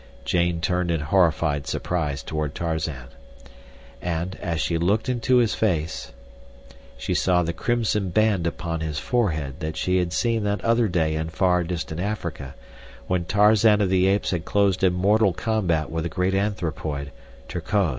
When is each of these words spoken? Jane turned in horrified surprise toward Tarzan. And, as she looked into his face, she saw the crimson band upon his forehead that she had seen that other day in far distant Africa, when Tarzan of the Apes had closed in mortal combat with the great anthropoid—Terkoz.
Jane 0.25 0.61
turned 0.61 0.89
in 0.89 0.99
horrified 1.01 1.67
surprise 1.67 2.23
toward 2.23 2.55
Tarzan. 2.55 3.09
And, 4.01 4.33
as 4.41 4.59
she 4.59 4.79
looked 4.79 5.07
into 5.09 5.37
his 5.37 5.53
face, 5.53 6.11
she 6.97 7.13
saw 7.13 7.43
the 7.43 7.53
crimson 7.53 8.09
band 8.09 8.47
upon 8.47 8.79
his 8.79 8.97
forehead 8.97 9.59
that 9.59 9.77
she 9.77 9.97
had 9.99 10.11
seen 10.11 10.43
that 10.45 10.65
other 10.65 10.87
day 10.87 11.13
in 11.13 11.29
far 11.29 11.63
distant 11.63 12.01
Africa, 12.01 12.55
when 13.05 13.25
Tarzan 13.25 13.79
of 13.79 13.89
the 13.91 14.07
Apes 14.07 14.31
had 14.31 14.43
closed 14.43 14.83
in 14.83 14.93
mortal 14.93 15.33
combat 15.33 15.91
with 15.91 16.01
the 16.03 16.09
great 16.09 16.33
anthropoid—Terkoz. 16.33 17.89